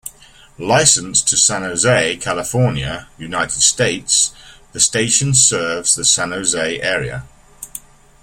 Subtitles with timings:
[0.57, 4.33] Licensed to San Jose, California, United States,
[4.71, 7.25] the station serves the San Jose area.